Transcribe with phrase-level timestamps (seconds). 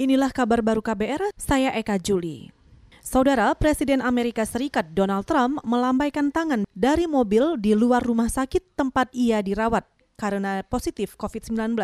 [0.00, 2.48] Inilah kabar baru KBR, saya Eka Juli.
[3.04, 9.12] Saudara Presiden Amerika Serikat Donald Trump melambaikan tangan dari mobil di luar rumah sakit tempat
[9.12, 9.84] ia dirawat
[10.16, 11.76] karena positif COVID-19.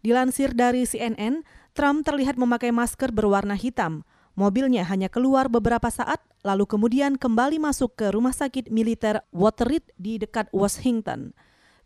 [0.00, 1.44] Dilansir dari CNN,
[1.76, 4.00] Trump terlihat memakai masker berwarna hitam.
[4.32, 10.16] Mobilnya hanya keluar beberapa saat, lalu kemudian kembali masuk ke rumah sakit militer Waterreed di
[10.16, 11.36] dekat Washington.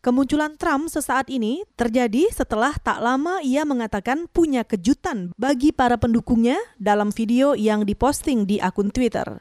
[0.04, 6.60] Kemunculan Trump sesaat ini terjadi setelah tak lama ia mengatakan punya kejutan bagi para pendukungnya
[6.76, 9.40] dalam video yang diposting di akun Twitter.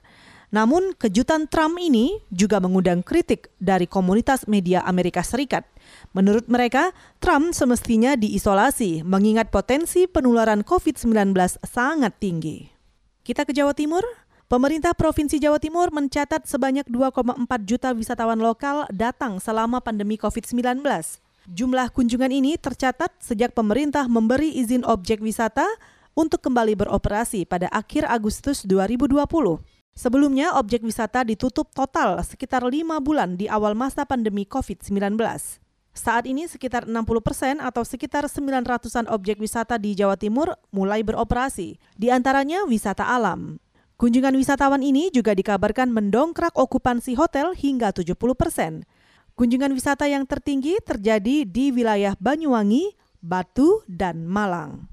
[0.56, 5.68] Namun, kejutan Trump ini juga mengundang kritik dari komunitas media Amerika Serikat.
[6.16, 12.72] Menurut mereka, Trump semestinya diisolasi mengingat potensi penularan COVID-19 sangat tinggi.
[13.20, 14.08] Kita ke Jawa Timur.
[14.52, 20.84] Pemerintah Provinsi Jawa Timur mencatat sebanyak 2,4 juta wisatawan lokal datang selama pandemi COVID-19.
[21.48, 25.64] Jumlah kunjungan ini tercatat sejak pemerintah memberi izin objek wisata
[26.12, 29.24] untuk kembali beroperasi pada akhir Agustus 2020.
[29.96, 35.24] Sebelumnya, objek wisata ditutup total sekitar lima bulan di awal masa pandemi COVID-19.
[35.96, 41.80] Saat ini sekitar 60 persen atau sekitar 900-an objek wisata di Jawa Timur mulai beroperasi,
[41.96, 43.62] di antaranya wisata alam.
[43.94, 48.84] Kunjungan wisatawan ini juga dikabarkan mendongkrak okupansi hotel hingga 70 persen.
[49.38, 54.90] Kunjungan wisata yang tertinggi terjadi di wilayah Banyuwangi, Batu, dan Malang.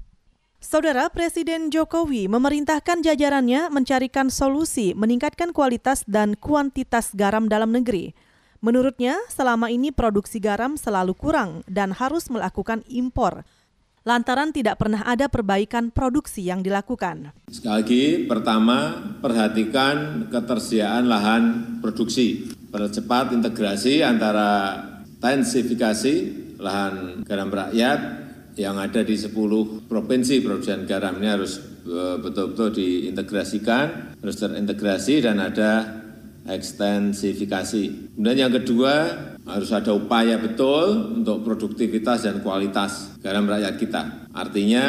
[0.61, 8.13] Saudara Presiden Jokowi memerintahkan jajarannya mencarikan solusi meningkatkan kualitas dan kuantitas garam dalam negeri.
[8.61, 13.41] Menurutnya, selama ini produksi garam selalu kurang dan harus melakukan impor
[14.01, 17.33] lantaran tidak pernah ada perbaikan produksi yang dilakukan.
[17.49, 21.43] Sekali lagi, pertama, perhatikan ketersediaan lahan
[21.79, 22.49] produksi.
[22.71, 24.79] Percepat integrasi antara
[25.19, 26.15] tensifikasi
[26.57, 27.99] lahan garam rakyat
[28.55, 29.31] yang ada di 10
[29.87, 36.01] provinsi produksi garam ini harus e, betul-betul diintegrasikan, harus terintegrasi dan ada
[36.47, 38.15] ekstensifikasi.
[38.17, 38.93] Kemudian yang kedua,
[39.45, 44.01] harus ada upaya betul untuk produktivitas dan kualitas garam rakyat kita.
[44.31, 44.85] Artinya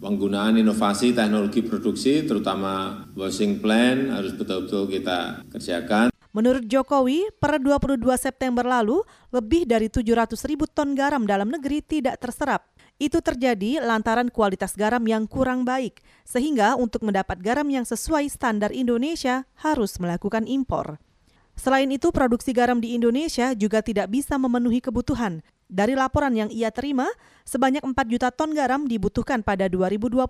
[0.00, 6.08] penggunaan inovasi teknologi produksi terutama washing plan harus betul-betul kita kerjakan.
[6.30, 9.02] Menurut Jokowi, per 22 September lalu,
[9.34, 12.70] lebih dari 700 ribu ton garam dalam negeri tidak terserap.
[13.02, 18.70] Itu terjadi lantaran kualitas garam yang kurang baik, sehingga untuk mendapat garam yang sesuai standar
[18.70, 21.02] Indonesia harus melakukan impor.
[21.60, 25.44] Selain itu, produksi garam di Indonesia juga tidak bisa memenuhi kebutuhan.
[25.68, 27.04] Dari laporan yang ia terima,
[27.44, 30.24] sebanyak 4 juta ton garam dibutuhkan pada 2020.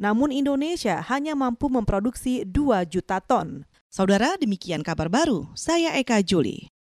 [0.00, 3.68] Namun Indonesia hanya mampu memproduksi 2 juta ton.
[3.92, 5.52] Saudara, demikian kabar baru.
[5.52, 6.73] Saya Eka Juli.